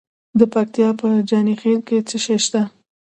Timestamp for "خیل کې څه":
1.61-2.17